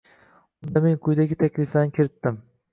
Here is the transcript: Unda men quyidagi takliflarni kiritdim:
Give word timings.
Unda 0.67 0.81
men 0.87 0.97
quyidagi 1.05 1.39
takliflarni 1.45 1.97
kiritdim: 2.01 2.45